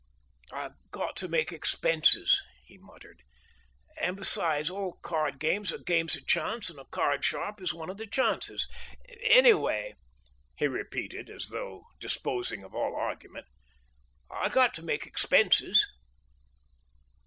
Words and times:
"I 0.51 0.71
got 0.89 1.15
to 1.17 1.27
make 1.27 1.51
expenses," 1.53 2.41
he 2.65 2.79
muttered. 2.79 3.21
"And, 4.01 4.17
besides, 4.17 4.67
all 4.71 4.93
card 5.03 5.37
games 5.39 5.71
are 5.71 5.77
games 5.77 6.15
of 6.15 6.25
chance, 6.25 6.71
and 6.71 6.79
a 6.79 6.85
card 6.85 7.23
sharp 7.23 7.61
is 7.61 7.71
one 7.71 7.87
of 7.91 7.97
the 7.97 8.07
chances. 8.07 8.67
Anyway," 9.21 9.93
he 10.55 10.65
repeated, 10.67 11.29
as 11.29 11.49
though 11.49 11.83
disposing 11.99 12.63
of 12.63 12.73
all 12.73 12.95
argument, 12.95 13.45
"I 14.31 14.49
got 14.49 14.73
to 14.73 14.81
make 14.83 15.05
expenses." 15.05 15.85